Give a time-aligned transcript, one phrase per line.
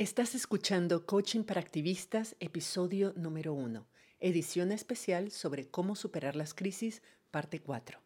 [0.00, 3.86] Estás escuchando Coaching para Activistas, episodio número 1,
[4.20, 8.00] edición especial sobre cómo superar las crisis, parte 4.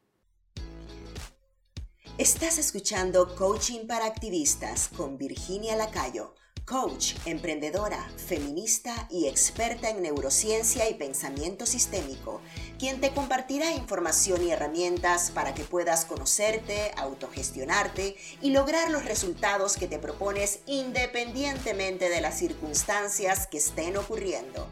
[2.18, 6.34] Estás escuchando Coaching para Activistas con Virginia Lacayo
[6.66, 12.40] coach, emprendedora, feminista y experta en neurociencia y pensamiento sistémico,
[12.78, 19.76] quien te compartirá información y herramientas para que puedas conocerte, autogestionarte y lograr los resultados
[19.76, 24.66] que te propones independientemente de las circunstancias que estén ocurriendo.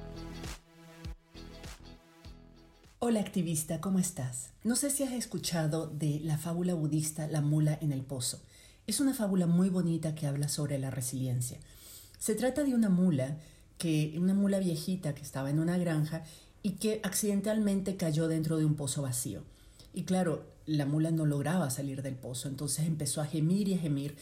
[3.00, 4.50] Hola activista, ¿cómo estás?
[4.64, 8.40] No sé si has escuchado de la fábula budista La mula en el pozo.
[8.86, 11.58] Es una fábula muy bonita que habla sobre la resiliencia.
[12.22, 13.36] Se trata de una mula,
[13.78, 16.22] que, una mula viejita que estaba en una granja
[16.62, 19.42] y que accidentalmente cayó dentro de un pozo vacío.
[19.92, 23.78] Y claro, la mula no lograba salir del pozo, entonces empezó a gemir y a
[23.78, 24.14] gemir.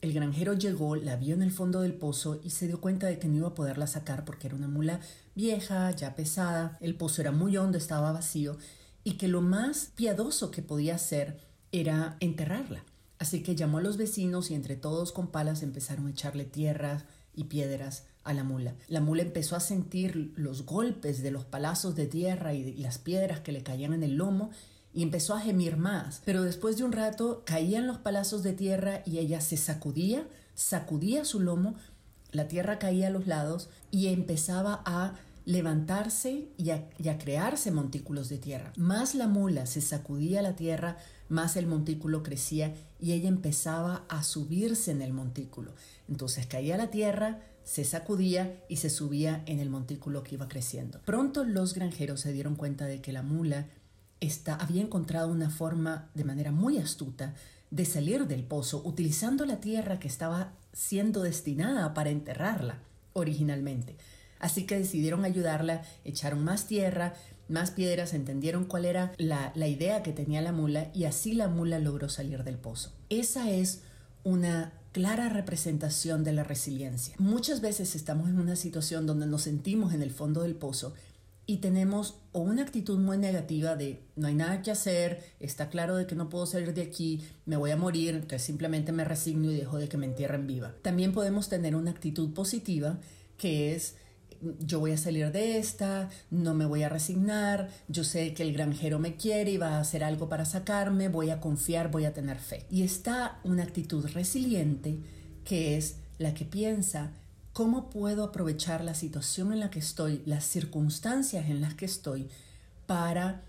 [0.00, 3.18] El granjero llegó, la vio en el fondo del pozo y se dio cuenta de
[3.18, 5.00] que no iba a poderla sacar porque era una mula
[5.34, 8.58] vieja, ya pesada, el pozo era muy hondo, estaba vacío
[9.02, 11.40] y que lo más piadoso que podía hacer
[11.72, 12.84] era enterrarla.
[13.18, 17.04] Así que llamó a los vecinos y entre todos con palas empezaron a echarle tierra,
[17.34, 18.74] y piedras a la mula.
[18.88, 23.40] La mula empezó a sentir los golpes de los palazos de tierra y, las piedras
[23.40, 24.50] que le caían en el lomo
[24.92, 26.22] y empezó a gemir más.
[26.24, 31.24] Pero después de un rato caían los palazos de tierra y ella se sacudía, sacudía
[31.24, 31.76] su lomo,
[32.32, 35.14] la tierra caía a los lados y empezaba a
[35.46, 38.72] levantarse y a, y a, crearse montículos de tierra.
[38.76, 40.98] Más la mula se sacudía la tierra,
[41.30, 45.72] más el montículo crecía y ella empezaba a subirse en el montículo.
[46.08, 51.00] Entonces caía la tierra, se sacudía y se subía en el montículo que iba creciendo.
[51.04, 53.68] Pronto los granjeros se dieron cuenta de que la mula
[54.58, 57.34] había encontrado una forma de manera muy astuta
[57.70, 62.80] de salir del pozo utilizando la tierra que estaba siendo destinada para enterrarla
[63.12, 63.96] originalmente.
[64.40, 67.14] Así que decidieron ayudarla, echaron más tierra,
[67.50, 71.48] más piedras, entendieron cuál era la, la idea que tenía la mula y así la
[71.48, 72.92] mula logró salir del pozo.
[73.08, 73.82] Esa es
[74.24, 77.14] una clara representación de la resiliencia.
[77.18, 80.94] Muchas veces estamos en una situación donde nos sentimos en el fondo del pozo
[81.46, 85.96] y tenemos o una actitud muy negativa de no hay nada que hacer, está claro
[85.96, 89.50] de que no puedo salir de aquí, me voy a morir, que simplemente me resigno
[89.50, 90.74] y dejo de que me entierren viva.
[90.82, 92.98] También podemos tener una actitud positiva
[93.36, 93.96] que es
[94.60, 98.52] yo voy a salir de esta, no me voy a resignar, yo sé que el
[98.52, 102.14] granjero me quiere y va a hacer algo para sacarme, voy a confiar, voy a
[102.14, 102.66] tener fe.
[102.70, 104.98] Y está una actitud resiliente
[105.44, 107.12] que es la que piensa
[107.52, 112.28] cómo puedo aprovechar la situación en la que estoy, las circunstancias en las que estoy
[112.86, 113.42] para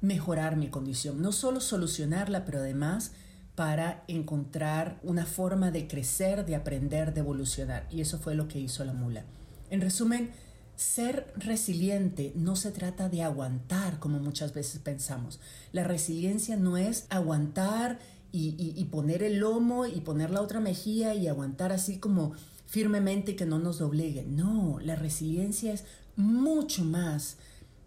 [0.00, 3.12] mejorar mi condición, no solo solucionarla, pero además
[3.54, 7.86] para encontrar una forma de crecer, de aprender, de evolucionar.
[7.90, 9.24] Y eso fue lo que hizo la mula.
[9.70, 10.30] En resumen,
[10.76, 15.40] ser resiliente no se trata de aguantar como muchas veces pensamos.
[15.72, 17.98] La resiliencia no es aguantar
[18.36, 22.32] y, poner el lomo y poner la otra mejilla y aguantar así como
[22.66, 24.24] firmemente que no nos doblegue.
[24.24, 25.84] No, la resiliencia es
[26.16, 27.36] mucho más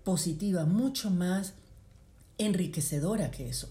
[0.06, 1.54] positiva, mucho más
[2.38, 3.70] enriquecedora que eso.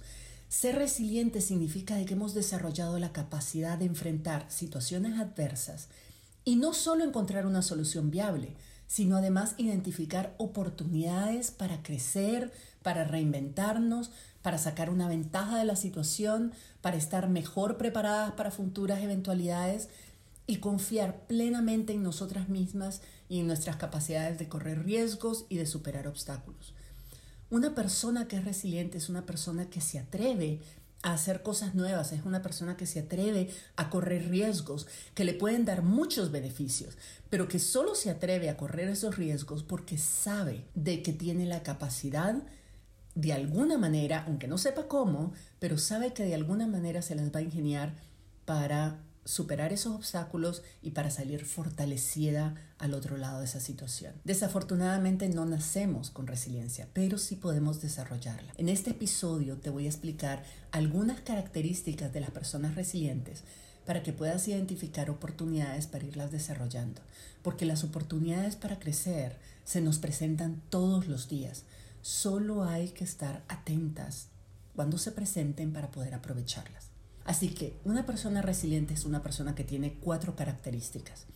[0.48, 5.88] Ser resiliente significa que hemos desarrollado la capacidad de enfrentar situaciones adversas
[6.46, 8.54] y no solo encontrar una solución viable,
[8.86, 12.52] sino además identificar oportunidades para crecer,
[12.84, 14.12] para reinventarnos,
[14.42, 16.52] para sacar una ventaja de la situación,
[16.82, 19.88] para estar mejor preparadas para futuras eventualidades
[20.46, 25.66] y confiar plenamente en nosotras mismas y en nuestras capacidades de correr riesgos y de
[25.66, 26.74] superar obstáculos.
[27.50, 30.60] Una persona que es resiliente es una persona que se atreve
[31.02, 35.34] a hacer cosas nuevas, es una persona que se atreve a correr riesgos, que le
[35.34, 36.96] pueden dar muchos beneficios,
[37.30, 41.62] pero que solo se atreve a correr esos riesgos porque sabe de que tiene la
[41.62, 42.34] capacidad
[43.14, 47.34] de alguna manera, aunque no sepa cómo, pero sabe que de alguna manera se las
[47.34, 47.94] va a ingeniar
[48.44, 54.14] para superar esos obstáculos y para salir fortalecida al otro lado de esa situación.
[54.24, 58.52] Desafortunadamente no nacemos con resiliencia, pero sí podemos desarrollarla.
[58.56, 63.42] En este episodio te voy a explicar algunas características de las personas resilientes
[63.84, 67.02] para que puedas identificar oportunidades para irlas desarrollando,
[67.42, 71.64] porque las oportunidades para crecer se nos presentan todos los días.
[72.00, 74.28] Solo hay que estar atentas
[74.76, 76.95] cuando se presenten para poder aprovecharlas.
[77.26, 81.26] Así que una persona resiliente es una persona que tiene cuatro características.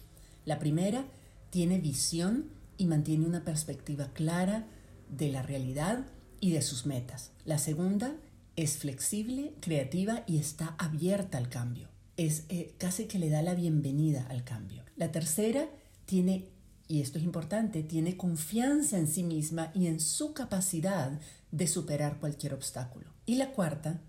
[0.44, 1.04] La primera,
[1.50, 2.46] tiene visión
[2.78, 4.66] y mantiene una perspectiva clara
[5.08, 6.06] de la realidad
[6.38, 7.32] y de sus metas.
[7.44, 8.14] La segunda,
[8.56, 11.88] es flexible, creativa y está abierta al cambio.
[12.16, 14.84] Es eh, casi que le da la bienvenida al cambio.
[14.96, 15.69] La tercera
[16.04, 16.48] tiene,
[16.87, 21.19] y esto es importante, tiene confianza en sí misma y en su capacidad
[21.50, 23.10] de superar cualquier obstáculo.
[23.26, 24.00] Y la cuarta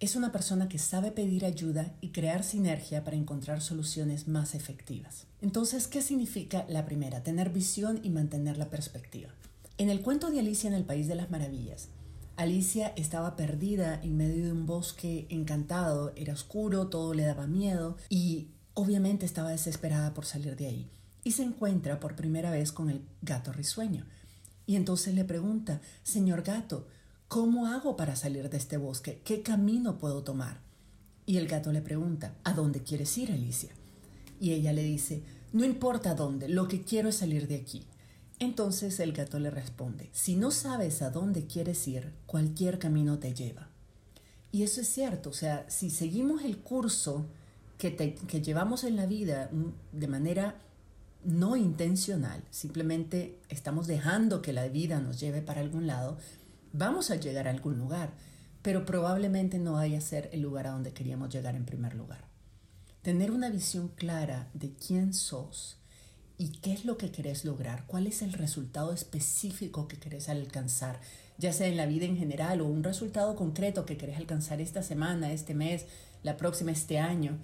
[0.00, 5.26] es una persona que sabe pedir ayuda y crear sinergia para encontrar soluciones más efectivas.
[5.42, 7.22] Entonces, ¿qué significa la primera?
[7.22, 9.28] Tener visión y mantener la perspectiva.
[9.76, 11.88] En el cuento de Alicia en el País de las Maravillas,
[12.36, 17.98] Alicia estaba perdida en medio de un bosque encantado, era oscuro, todo le daba miedo
[18.08, 20.90] y obviamente estaba desesperada por salir de ahí.
[21.24, 24.06] Y se encuentra por primera vez con el gato risueño.
[24.64, 26.86] Y entonces le pregunta, Señor gato,
[27.30, 29.20] ¿Cómo hago para salir de este bosque?
[29.24, 30.58] ¿Qué camino puedo tomar?
[31.26, 33.70] Y el gato le pregunta, ¿a dónde quieres ir, Alicia?
[34.40, 35.22] Y ella le dice,
[35.52, 37.84] no importa dónde, lo que quiero es salir de aquí.
[38.40, 43.32] Entonces el gato le responde, si no sabes a dónde quieres ir, cualquier camino te
[43.32, 43.68] lleva.
[44.50, 47.26] Y eso es cierto, o sea, si seguimos el curso
[47.78, 50.56] que, que llevamos en la vida mm, de manera
[51.22, 56.16] no intencional, simplemente estamos dejando que la vida nos lleve para algún lado,
[56.72, 58.12] vamos a llegar a algún lugar,
[58.62, 62.24] pero probablemente no vaya a ser el lugar a donde queríamos llegar en primer lugar.
[63.02, 65.78] Tener una visión clara de quién sos
[66.36, 71.00] y qué es lo que querés lograr, cuál es el resultado específico que querés alcanzar,
[71.38, 74.82] ya sea en la vida en general o un resultado concreto que querés alcanzar esta
[74.82, 75.86] semana, este mes,
[76.22, 77.38] la próxima, este año.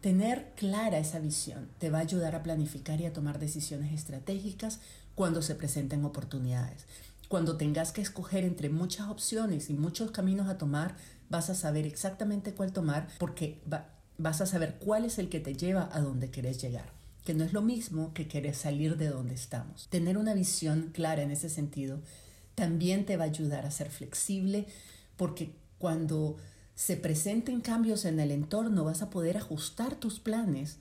[0.00, 4.80] Tener clara esa visión te va a ayudar a planificar y a tomar decisiones estratégicas
[5.14, 6.86] cuando se presenten oportunidades.
[7.32, 10.96] Cuando tengas que escoger entre muchas opciones y muchos caminos a tomar,
[11.30, 13.58] vas a saber exactamente cuál tomar porque
[14.18, 16.92] vas a saber cuál es el que te lleva a donde querés llegar
[17.24, 19.88] que no es lo mismo que querer salir de donde estamos.
[19.88, 22.00] Tener una visión clara en ese sentido
[22.54, 24.66] también te va a ayudar a ser flexible
[25.16, 26.36] porque cuando
[26.74, 30.76] se presenten cambios en el entorno vas a poder ajustar tus planes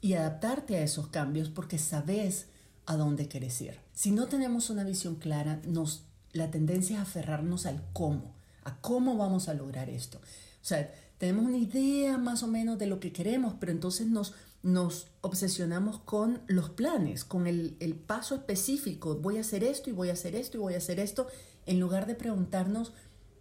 [0.00, 2.46] y adaptarte a esos cambios porque sabes
[2.86, 3.78] a dónde quieres ir.
[3.92, 8.34] Si no tenemos una visión clara, nos, la tendencia es aferrarnos al cómo,
[8.64, 10.18] a cómo vamos a lograr esto.
[10.18, 14.34] O sea, tenemos una idea más o menos de lo que queremos, pero entonces nos,
[14.62, 19.16] nos obsesionamos con los planes, con el, el paso específico.
[19.16, 21.26] Voy a hacer esto y voy a hacer esto y voy a hacer esto,
[21.66, 22.92] en lugar de preguntarnos,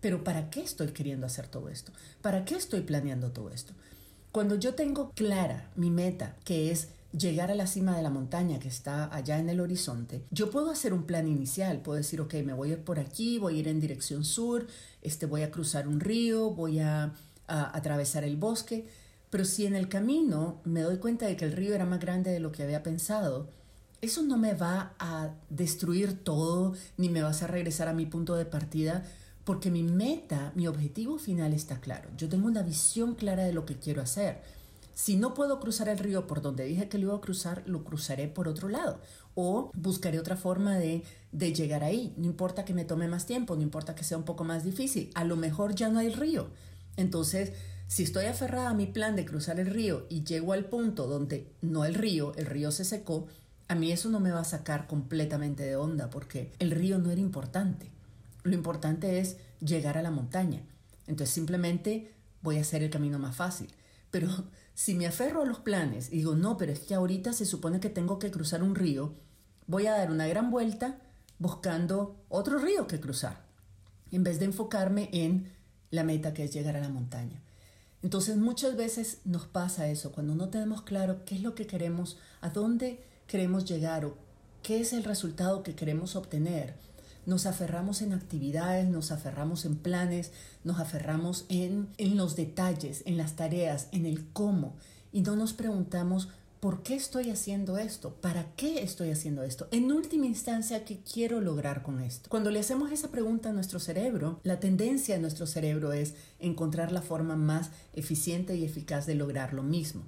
[0.01, 1.91] pero ¿para qué estoy queriendo hacer todo esto?
[2.21, 3.73] ¿Para qué estoy planeando todo esto?
[4.31, 8.59] Cuando yo tengo clara mi meta, que es llegar a la cima de la montaña
[8.59, 12.35] que está allá en el horizonte, yo puedo hacer un plan inicial, puedo decir, ok,
[12.45, 14.67] me voy a ir por aquí, voy a ir en dirección sur,
[15.01, 17.13] este, voy a cruzar un río, voy a,
[17.47, 18.85] atravesar el bosque,
[19.31, 22.29] pero si en el camino me doy cuenta de que el río era más grande
[22.29, 23.49] de lo que había pensado,
[24.01, 28.35] eso no me va a destruir todo, ni me va a regresar a mi punto
[28.35, 29.03] de partida,
[29.45, 32.07] porque mi meta, mi objetivo final está claro.
[32.15, 34.43] Yo tengo una visión clara de lo que quiero hacer.
[34.99, 37.85] Si no puedo cruzar el río por donde dije que lo iba a cruzar, lo
[37.85, 38.99] cruzaré por otro lado.
[39.33, 42.13] O buscaré otra forma de, de llegar ahí.
[42.17, 45.09] No importa que me tome más tiempo, no importa que sea un poco más difícil.
[45.15, 46.49] A lo mejor ya no hay río.
[46.97, 47.53] Entonces,
[47.87, 51.49] si estoy aferrada a mi plan de cruzar el río y llego al punto donde
[51.61, 53.25] no el río, el río se secó,
[53.69, 57.09] a mí eso no me va a sacar completamente de onda porque el río no
[57.09, 57.89] era importante.
[58.43, 60.61] Lo importante es llegar a la montaña.
[61.07, 62.11] Entonces simplemente
[62.41, 63.69] voy a hacer el camino más fácil.
[64.11, 64.27] Pero
[64.79, 67.81] si me aferro a los planes y digo, no, pero es que ahorita se supone
[67.81, 69.13] que tengo que cruzar un río,
[69.67, 71.01] voy a dar una gran vuelta
[71.37, 73.41] buscando otro río que cruzar,
[74.09, 75.51] en vez de enfocarme en
[75.91, 77.41] la meta que es llegar a la montaña.
[78.03, 82.17] Entonces muchas veces nos pasa eso, cuando no tenemos claro qué es lo que queremos,
[82.39, 84.15] a dónde queremos llegar o
[84.63, 86.73] qué es el resultado que queremos obtener,
[87.29, 90.31] nos aferramos en actividades, nos aferramos en planes,
[90.63, 94.75] nos aferramos en, en los detalles, en las tareas, en el cómo,
[95.13, 96.27] y no nos preguntamos
[96.59, 98.15] ¿Por qué estoy haciendo esto?
[98.15, 99.69] ¿Para qué estoy haciendo esto?
[99.71, 102.29] En última instancia, ¿qué quiero lograr con esto?
[102.29, 106.91] Cuando le hacemos esa pregunta a nuestro cerebro, la tendencia de nuestro cerebro es encontrar
[106.91, 110.03] la forma más eficiente y eficaz de lograr lo mismo.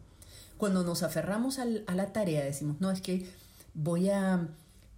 [0.58, 3.25] Cuando nos aferramos a la tarea, decimos, no, es que
[3.74, 4.50] voy a,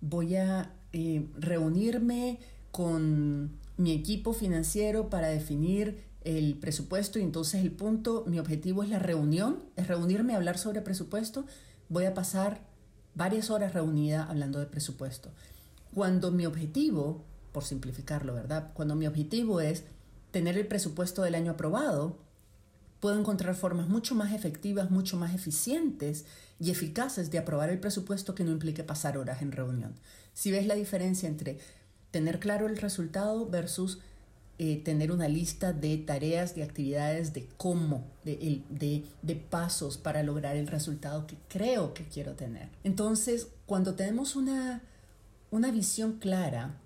[0.01, 2.39] voy a eh, reunirme
[2.71, 8.89] con mi equipo financiero para definir el presupuesto y entonces el punto, mi objetivo es
[8.89, 11.45] la reunión, es reunirme a hablar sobre presupuesto,
[11.89, 12.61] voy a pasar
[13.15, 15.29] varias horas reunida hablando de presupuesto.
[15.93, 18.71] Cuando mi objetivo, por simplificarlo, ¿verdad?
[18.73, 19.83] Cuando mi objetivo es
[20.31, 22.17] tener el presupuesto del año aprobado,
[22.99, 26.25] puedo encontrar formas mucho más efectivas, mucho más eficientes
[26.59, 29.93] y eficaces de aprobar el presupuesto que no implique pasar horas en reunión.
[30.33, 31.59] Si ves la diferencia entre
[32.11, 33.99] tener claro el resultado versus
[34.59, 39.03] eh, tener una lista de tareas, de actividades, de cómo, de,
[39.49, 42.69] pasos para lograr el resultado que creo que quiero tener.
[42.83, 44.83] Entonces, cuando tenemos una,
[45.49, 46.77] una visión clara,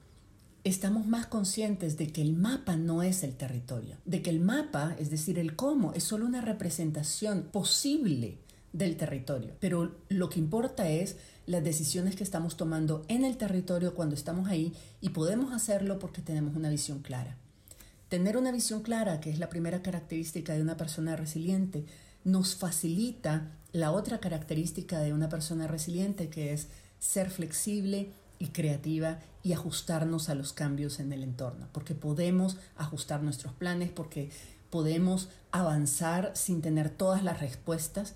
[0.63, 4.95] estamos más conscientes de que el mapa no es el territorio, de que el mapa,
[4.97, 8.37] es decir, el cómo, es solo una representación posible
[8.77, 9.53] del territorio.
[9.59, 14.49] Pero lo que importa es las decisiones que estamos tomando en el territorio cuando estamos
[14.49, 17.37] ahí y podemos hacerlo porque tenemos una visión clara.
[18.09, 21.85] Tener una visión clara, que es la primera característica de una persona resiliente,
[22.23, 26.67] nos facilita la otra característica de una persona resiliente, que es
[26.99, 33.23] ser flexible y creativa y ajustarnos a los cambios en el entorno, porque podemos ajustar
[33.23, 34.29] nuestros planes, porque
[34.69, 38.15] podemos avanzar sin tener todas las respuestas,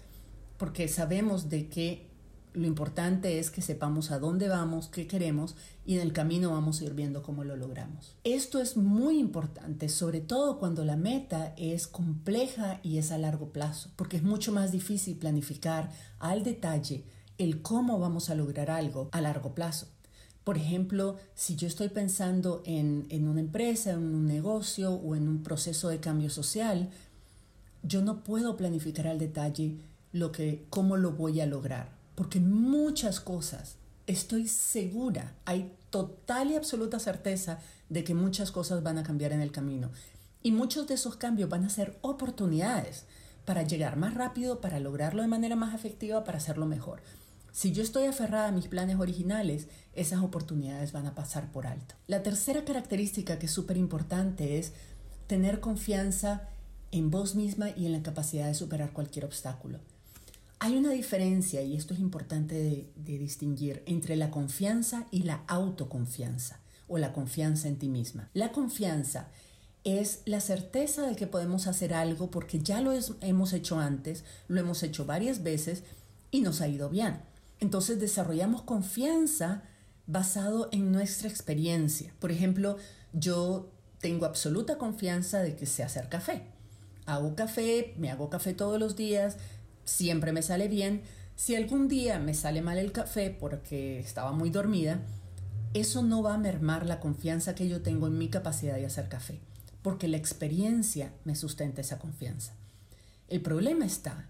[0.62, 2.06] porque sabemos de que
[2.54, 5.56] lo importante es que sepamos a dónde vamos, qué queremos
[5.88, 8.16] y en el camino vamos a ir viendo cómo lo logramos.
[8.24, 13.48] Esto es muy importante, sobre todo cuando la meta es compleja y es a largo
[13.48, 15.90] plazo, porque es mucho más difícil planificar
[16.20, 17.06] al detalle
[17.40, 19.88] el cómo vamos a lograr algo a largo plazo.
[20.44, 25.28] Por ejemplo, si yo estoy pensando en, en una empresa, en un negocio o en
[25.28, 26.92] un proceso de cambio social,
[27.82, 29.80] yo no puedo planificar al detalle
[30.12, 36.56] lo que, cómo lo voy a lograr porque muchas cosas, estoy segura, hay total y
[36.56, 37.58] absoluta certeza
[37.90, 39.90] de que muchas cosas van a cambiar en el camino.
[40.44, 43.06] Y muchos de esos cambios van a ser oportunidades
[43.44, 47.02] para llegar más rápido, para lograrlo de manera más efectiva, para hacerlo mejor.
[47.52, 51.96] Si yo estoy aferrada a mis planes originales, esas oportunidades van a pasar por alto.
[52.06, 54.74] La tercera característica que es súper importante es
[55.26, 56.50] tener confianza
[56.92, 59.80] en vos misma y en la capacidad de superar cualquier obstáculo.
[60.64, 66.60] Hay una diferencia, y esto es importante de, distinguir, entre la confianza y la autoconfianza,
[66.88, 68.30] o la confianza en ti misma.
[68.36, 69.30] La confianza
[69.84, 74.60] es la certeza de que podemos hacer algo porque ya lo hemos hecho antes, lo
[74.60, 75.82] hemos hecho varias veces
[76.30, 77.22] y nos ha ido bien.
[77.60, 79.64] Entonces desarrollamos confianza
[80.06, 82.14] basado en nuestra experiencia.
[82.20, 82.78] Por ejemplo,
[83.14, 86.44] yo tengo absoluta confianza de que sé hacer café.
[87.08, 89.38] Hago café, me hago café todos los días,
[89.86, 91.02] siempre me sale bien.
[91.36, 95.02] Si algún día me sale mal el café porque estaba muy dormida,
[95.74, 99.08] eso no va a mermar la confianza que yo tengo en mi capacidad de hacer
[99.08, 99.40] café,
[99.82, 102.54] porque la experiencia me sustenta esa confianza.
[103.30, 104.30] El problema está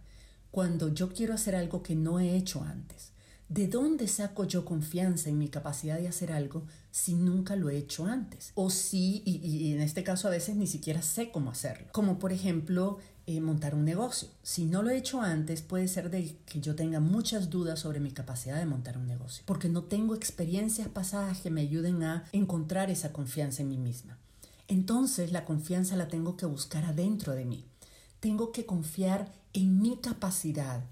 [0.51, 3.12] cuando yo quiero hacer algo que no he hecho antes.
[3.50, 7.77] ¿De dónde saco yo confianza en mi capacidad de hacer algo si nunca lo he
[7.77, 8.51] hecho antes?
[8.55, 11.88] O si, y, y en este caso a veces ni siquiera sé cómo hacerlo.
[11.91, 13.00] Como por ejemplo
[13.38, 14.27] eh, montar un negocio.
[14.43, 18.00] Si no lo he hecho antes, puede ser de que yo tenga muchas dudas sobre
[18.00, 22.25] mi capacidad de montar un negocio, porque no tengo experiencias pasadas que me ayuden a
[22.31, 24.17] encontrar esa confianza en mí misma.
[24.67, 27.65] Entonces la confianza la tengo que buscar adentro de mí.
[28.19, 30.83] Tengo que confiar en mi capacidad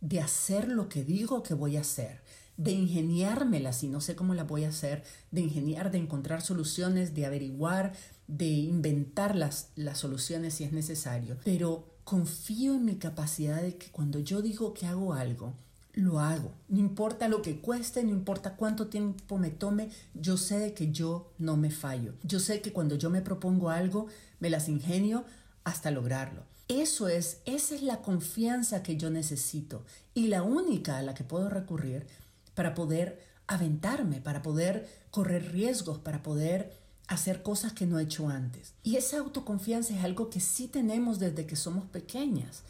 [0.00, 2.20] de hacer lo que digo que voy a hacer,
[2.56, 7.14] de ingeniármela si no sé cómo la voy a hacer, de ingeniar, de encontrar soluciones,
[7.14, 7.92] de averiguar,
[8.26, 13.90] de inventar las, las soluciones si es necesario, pero confío en mi capacidad de que
[13.90, 15.54] cuando yo digo que hago algo,
[15.94, 16.52] lo hago.
[16.68, 21.32] No importa lo que cueste, no importa cuánto tiempo me tome, yo sé que yo
[21.38, 22.14] no me fallo.
[22.22, 24.06] Yo sé que cuando yo me propongo algo,
[24.40, 25.24] me las ingenio
[25.62, 26.42] hasta lograrlo.
[26.68, 29.84] Eso es, esa es la confianza que yo necesito
[30.14, 32.06] y la única a la que puedo recurrir
[32.54, 36.72] para poder aventarme, para poder correr riesgos, para poder
[37.06, 38.74] hacer cosas que no he hecho antes.
[38.82, 42.62] Y esa autoconfianza es algo que sí tenemos desde que somos pequeñas,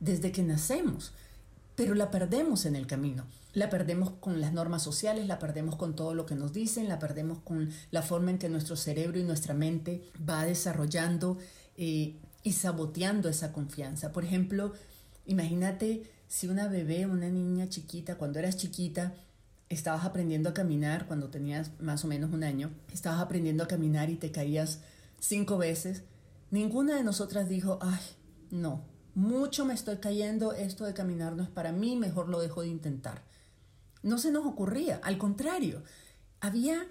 [0.00, 1.12] desde que nacemos,
[1.76, 3.24] pero la perdemos en el camino.
[3.52, 6.98] La perdemos con las normas sociales, la perdemos con todo lo que nos dicen, la
[6.98, 11.38] perdemos con la forma en que nuestro cerebro y nuestra mente va desarrollando
[11.78, 14.12] eh, y saboteando esa confianza.
[14.12, 14.74] Por ejemplo,
[15.24, 19.14] imagínate si una bebé, una niña chiquita, cuando eras chiquita,
[19.68, 24.10] estabas aprendiendo a caminar cuando tenías más o menos un año, estabas aprendiendo a caminar
[24.10, 24.80] y te caías
[25.18, 26.02] cinco veces,
[26.50, 28.00] ninguna de nosotras dijo, ay,
[28.50, 32.62] no, mucho me estoy cayendo, esto de caminar no es para mí, mejor lo dejo
[32.62, 33.22] de intentar.
[34.02, 35.82] No se nos ocurría, al contrario,
[36.40, 36.86] había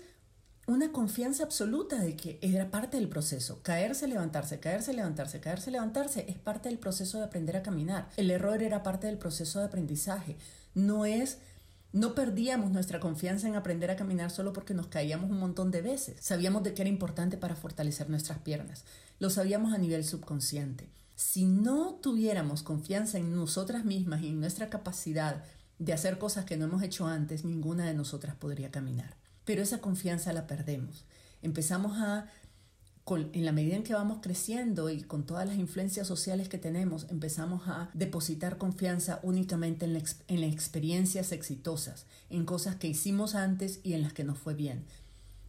[0.68, 3.62] una confianza absoluta de que era parte del proceso.
[3.62, 8.10] Caerse, levantarse, caerse, levantarse, caerse, levantarse es parte del proceso de aprender a caminar.
[8.18, 10.38] El error era parte del proceso de aprendizaje.
[10.74, 11.38] No es
[11.96, 15.82] no perdíamos nuestra confianza en aprender a caminar solo porque nos caíamos un montón de
[15.82, 16.18] veces.
[16.20, 18.84] Sabíamos de que era importante para fortalecer nuestras piernas.
[19.18, 20.90] Lo sabíamos a nivel subconsciente.
[21.16, 25.42] Si no tuviéramos confianza en nosotras mismas y en nuestra capacidad
[25.80, 29.16] de hacer cosas que no hemos hecho antes, ninguna de nosotras podría caminar.
[29.46, 31.06] Pero esa confianza la perdemos.
[31.42, 32.28] Empezamos a
[33.08, 37.06] en la medida en que vamos creciendo y con todas las influencias sociales que tenemos,
[37.12, 39.96] empezamos a depositar confianza únicamente en,
[40.28, 44.56] en las experiencias exitosas, en cosas que hicimos antes y en las que nos fue
[44.56, 44.86] bien.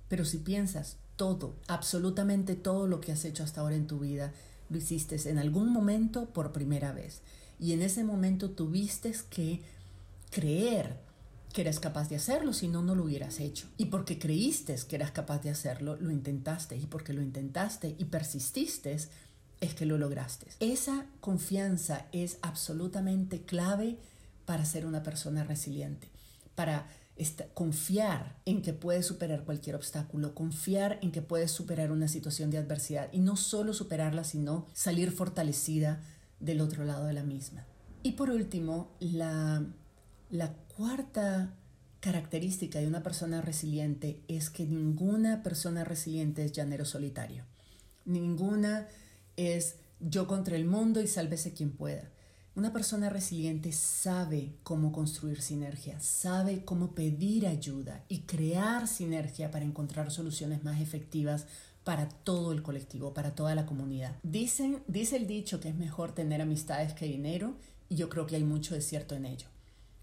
[0.09, 4.35] Pero si piensas todo, absolutamente todo lo que has hecho hasta ahora en tu vida,
[4.69, 7.23] lo hiciste en algún momento por primera vez.
[7.59, 9.63] Y en ese momento tuviste que
[10.31, 11.06] creer
[11.57, 13.67] que eras capaz de hacerlo, si no, no lo hubieras hecho.
[13.79, 16.77] Y porque creíste que eras capaz de hacerlo, lo intentaste.
[16.77, 20.49] Y porque lo intentaste y persististe, es que lo lograste.
[20.61, 23.97] Esa confianza es absolutamente clave
[24.45, 26.11] para ser una persona resiliente,
[26.55, 26.89] para
[27.55, 32.59] confiar en que puedes superar cualquier obstáculo, confiar en que puedes superar una situación de
[32.59, 36.03] adversidad y no solo superarla, sino salir fortalecida
[36.39, 37.65] del otro lado de la misma.
[38.03, 39.65] Y por último, la,
[40.29, 41.55] la cuarta
[42.01, 47.45] característica de una persona resiliente es que ninguna persona resiliente es llanero solitario.
[48.05, 48.87] Ninguna
[49.37, 52.11] es yo contra el mundo y sálvese quien pueda.
[52.55, 59.65] Una persona resiliente sabe cómo construir sinergia, sabe cómo pedir ayuda y crear sinergia para
[59.65, 61.47] encontrar soluciones más efectivas
[61.85, 64.17] para todo el colectivo, para toda la comunidad.
[64.23, 67.55] Dicen, dice el dicho que es mejor tener amistades que dinero
[67.89, 69.49] y yo creo que hay mucho de cierto en ello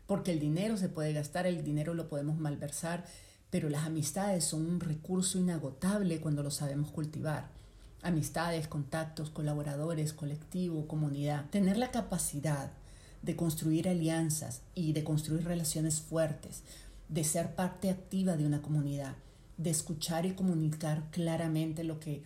[0.07, 3.05] porque el dinero se puede gastar, el dinero lo podemos malversar,
[3.49, 7.49] pero las amistades son un recurso inagotable cuando lo sabemos cultivar.
[8.01, 11.49] Amistades, contactos, colaboradores, colectivo, comunidad.
[11.51, 12.71] Tener la capacidad
[13.21, 16.63] de construir alianzas y de construir relaciones fuertes,
[17.07, 19.15] de ser parte activa de una comunidad,
[19.57, 22.23] de escuchar y comunicar claramente lo que,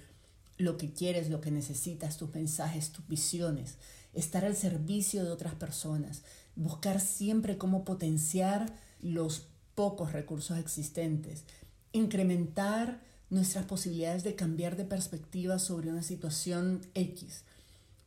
[0.58, 3.76] lo que quieres, lo que necesitas, tus mensajes, tus visiones,
[4.14, 6.24] estar al servicio de otras personas,
[6.58, 11.44] buscar siempre cómo potenciar los pocos recursos existentes,
[11.92, 13.00] incrementar
[13.30, 17.44] nuestras posibilidades de cambiar de perspectiva sobre una situación X,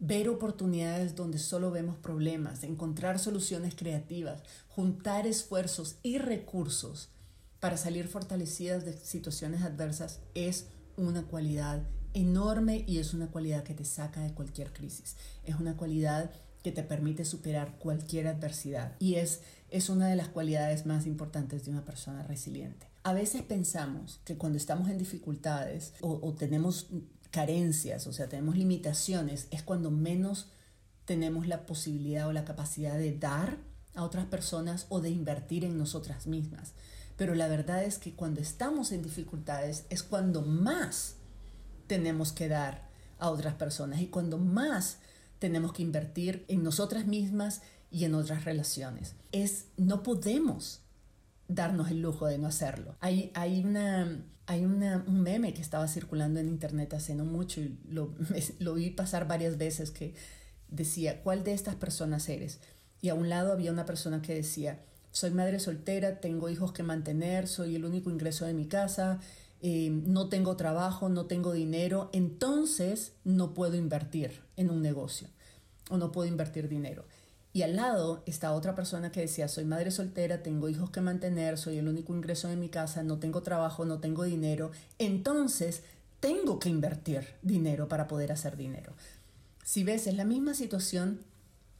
[0.01, 7.09] ver oportunidades donde solo vemos problemas, encontrar soluciones creativas, juntar esfuerzos y recursos
[7.61, 11.83] para salir fortalecidas de situaciones adversas es una cualidad
[12.15, 15.17] enorme y es una cualidad que te saca de cualquier crisis.
[15.45, 16.31] Es una cualidad
[16.63, 21.65] que te permite superar cualquier adversidad y es, es una de las cualidades más importantes
[21.65, 22.87] de una persona resiliente.
[23.03, 26.89] A veces pensamos que cuando estamos en dificultades o, o tenemos
[27.31, 30.51] carencias, o sea, tenemos limitaciones, es cuando menos
[31.05, 33.59] tenemos la posibilidad o la capacidad de dar
[33.95, 36.73] a otras personas o de invertir en nosotras mismas.
[37.17, 41.17] Pero la verdad es que cuando estamos en dificultades es cuando más
[41.87, 44.99] tenemos que dar a otras personas y cuando más
[45.41, 49.17] tenemos que invertir en nosotras mismas y en otras relaciones.
[49.33, 50.83] Es, no podemos
[51.49, 52.95] darnos el lujo de no hacerlo.
[53.01, 57.61] Hay, hay, una, hay una, un meme que estaba circulando en internet hace no mucho
[57.61, 58.15] y lo,
[58.75, 60.15] vi pasar varias veces que
[60.69, 62.61] decía, ¿cuál de estas personas eres?
[63.01, 64.79] Y a un lado había una persona que decía,
[65.11, 69.19] soy madre soltera, tengo hijos que mantener, soy el único ingreso de mi casa,
[69.63, 75.29] eh, no tengo trabajo, no tengo dinero, entonces no puedo invertir en un negocio
[75.91, 77.05] o no puedo invertir dinero.
[77.53, 81.59] Y al lado está otra persona que decía, soy madre soltera, tengo hijos que mantener,
[81.59, 85.83] soy el único ingreso de mi casa, no tengo trabajo, no tengo dinero, entonces
[86.21, 88.93] tengo que invertir dinero para poder hacer dinero.
[89.65, 91.21] Si ves, es la misma situación,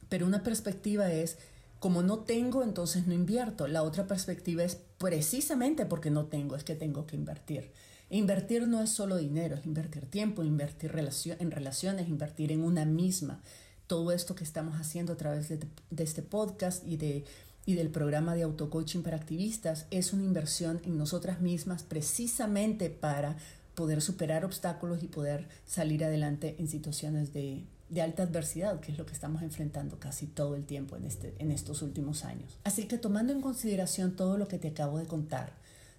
[0.09, 1.37] pero una perspectiva es,
[1.79, 3.67] como no tengo, entonces no invierto.
[3.67, 7.71] La otra perspectiva es precisamente porque no tengo, es que tengo que invertir.
[8.11, 10.91] invertir no es solo dinero, es invertir tiempo, invertir
[11.39, 13.41] en relaciones, invertir en una misma.
[13.87, 15.59] Todo esto que estamos haciendo a través de,
[15.97, 17.25] este podcast y, de,
[17.65, 23.37] y del programa de autocoaching para activistas es una inversión en nosotras mismas precisamente para
[23.73, 28.97] poder superar obstáculos y poder salir adelante en situaciones de, de alta adversidad, que es
[28.97, 32.57] lo que estamos enfrentando casi todo el tiempo en, este, en estos últimos años.
[32.63, 35.51] Así que tomando en consideración todo lo que te acabo de contar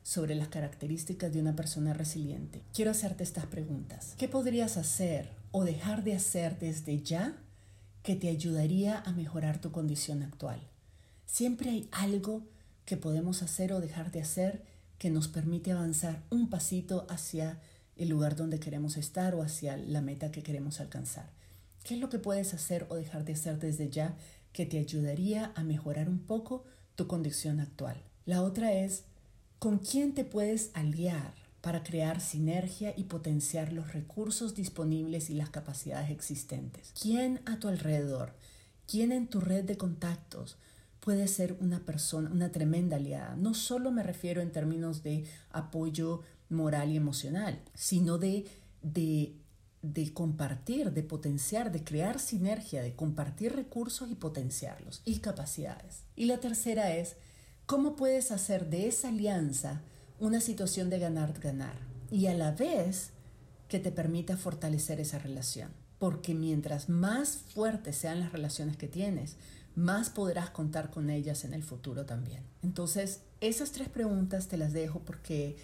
[0.03, 4.15] sobre las características de una persona resiliente, quiero hacerte estas preguntas.
[4.17, 7.37] ¿Qué podrías hacer o dejar de hacer desde ya
[8.03, 10.61] que te ayudaría a mejorar tu condición actual?
[11.27, 12.43] Siempre hay algo
[12.87, 14.65] que podemos hacer o dejar de hacer
[14.97, 17.61] que nos permite avanzar un pasito hacia
[17.97, 21.42] el lugar donde queremos estar o hacia la meta que queremos alcanzar.
[21.85, 24.17] ¿Qué es lo que puedes hacer o dejar de hacer desde ya
[24.53, 26.65] que te ayudaría a mejorar un poco
[26.95, 27.97] tu condición actual?
[28.25, 29.05] La otra es,
[29.59, 35.51] ¿con quién te puedes aliar para crear sinergia y potenciar los recursos disponibles y las
[35.51, 36.93] capacidades existentes?
[37.01, 38.33] ¿Quién a tu alrededor?
[38.87, 40.57] ¿Quién en tu red de contactos
[41.01, 43.35] puede ser una persona, una tremenda aliada?
[43.37, 48.45] No solo me refiero en términos de apoyo moral y emocional, sino de
[48.83, 49.33] de,
[49.83, 56.05] de compartir, de potenciar, de crear sinergia, de compartir recursos y potenciarlos y capacidades.
[56.17, 57.17] Y la tercera es,
[57.67, 59.83] ¿cómo puedes hacer de esa alianza
[60.21, 61.75] una situación de ganar-ganar
[62.11, 63.11] y a la vez
[63.69, 65.71] que te permita fortalecer esa relación?
[65.99, 69.37] Porque mientras más fuertes sean las relaciones que tienes,
[69.75, 72.43] más podrás contar con ellas en el futuro también.
[72.63, 75.57] Entonces, esas tres preguntas te las dejo porque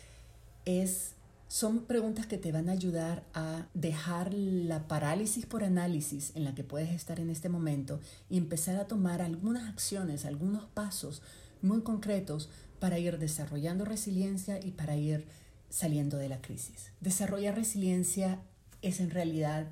[0.64, 1.12] es,
[1.48, 6.54] son preguntas que te van a ayudar a dejar la parálisis por análisis en la
[6.54, 11.22] que puedes estar en este momento y empezar a tomar algunas acciones, algunos pasos
[11.62, 15.26] muy concretos para ir desarrollando resiliencia y para ir
[15.70, 16.92] saliendo de la crisis.
[17.00, 18.40] Desarrollar resiliencia
[18.82, 19.68] es en realidad,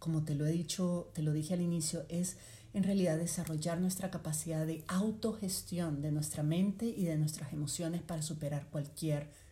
[0.00, 2.36] como te lo he dicho, te lo dije al inicio, es
[2.74, 8.22] en realidad desarrollar nuestra capacidad de autogestión de nuestra mente y de nuestras emociones para
[8.22, 9.47] superar cualquier crisis,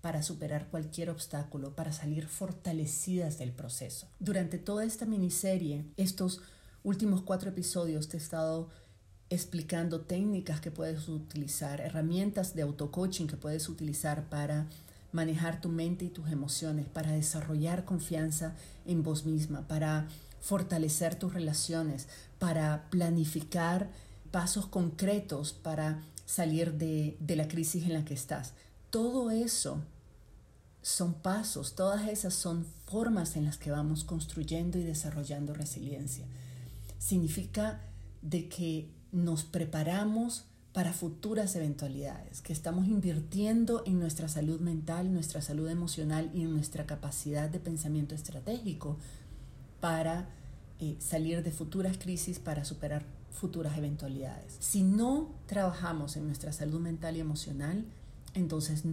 [0.00, 4.08] para superar cualquier obstáculo, para salir fortalecidas del proceso.
[4.18, 6.40] Durante toda esta miniserie, estos
[6.82, 8.68] últimos cuatro episodios te he estado
[9.30, 14.66] explicando técnicas que puedes utilizar, herramientas de auto-coaching que puedes utilizar para
[15.12, 18.54] manejar tu mente y tus emociones, para desarrollar confianza
[18.86, 20.08] en vos misma, para
[20.40, 23.88] fortalecer tus relaciones, para planificar
[24.34, 28.52] pasos concretos para salir de, la crisis en la que estás.
[28.94, 29.82] Todo eso
[30.80, 36.26] son pasos, todas esas son formas en las que vamos construyendo y desarrollando resiliencia.
[37.00, 37.80] Significa
[38.22, 45.42] de que nos preparamos para futuras eventualidades, que estamos invirtiendo en nuestra salud mental, nuestra
[45.42, 48.96] salud emocional y en nuestra capacidad de pensamiento estratégico
[49.80, 50.28] para
[50.78, 54.56] eh, salir de futuras crisis, para superar futuras eventualidades.
[54.60, 57.86] Si no trabajamos en nuestra salud mental y emocional,
[58.34, 58.84] entonces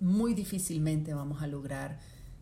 [0.00, 1.98] muy difícilmente vamos a lograr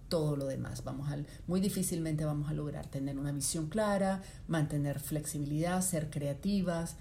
[0.09, 0.85] todo lo demás.
[0.85, 6.97] Vamos a, muy difícilmente vamos a lograr tener una visión clara, mantener flexibilidad, ser creativas,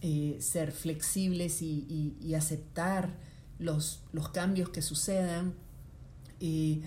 [0.00, 3.14] eh, ser flexibles y, aceptar
[3.58, 5.54] los, los, cambios que sucedan.
[6.40, 6.82] Eh,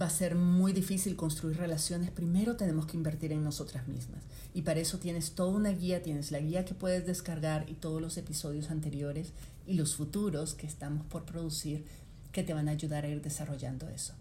[0.00, 4.22] va a ser muy difícil construir relaciones, primero tenemos que invertir en nosotras mismas.
[4.54, 8.00] Y para eso tienes toda una guía, tienes la guía que puedes descargar y todos
[8.00, 9.32] los episodios anteriores
[9.66, 11.84] y los futuros que estamos por producir
[12.32, 14.14] que te van a ayudar a ir desarrollando eso.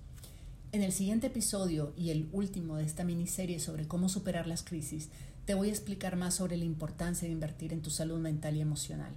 [0.72, 5.10] En el siguiente episodio y el último de esta miniserie sobre cómo superar las crisis,
[5.46, 8.62] te voy a explicar más sobre la importancia de invertir en tu salud mental y
[8.62, 9.12] emocional.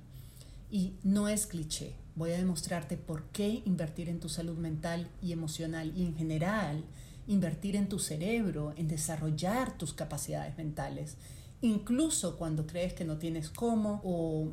[0.72, 5.32] Y no es cliché, voy a demostrarte por qué invertir en tu salud mental y
[5.32, 6.82] emocional y en general
[7.26, 11.18] invertir en tu cerebro, en desarrollar tus capacidades mentales,
[11.60, 14.48] incluso cuando crees que no tienes cómo o,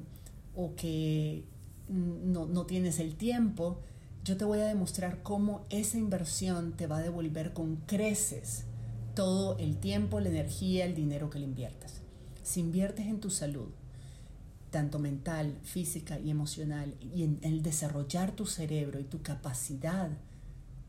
[0.58, 1.46] o que
[1.88, 3.80] no, no tienes el tiempo,
[4.26, 8.66] yo te voy a demostrar cómo esa inversión te va a devolver con creces
[9.16, 12.02] todo el tiempo, la energía, el dinero que le inviertas.
[12.44, 13.70] Si inviertes en tu salud,
[14.72, 20.10] tanto mental, física y emocional, y en el desarrollar tu cerebro y tu capacidad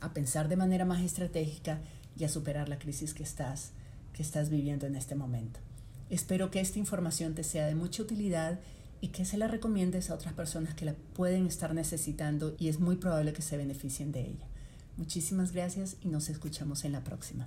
[0.00, 1.78] a pensar de manera más estratégica
[2.16, 3.72] y a superar la crisis que estás,
[4.14, 5.60] que estás viviendo en este momento.
[6.08, 8.60] Espero que esta información te sea de mucha utilidad
[9.02, 12.80] y que se la recomiendes a otras personas que la pueden estar necesitando y es
[12.80, 14.46] muy probable que se beneficien de ella.
[14.96, 17.46] Muchísimas gracias y nos escuchamos en la próxima.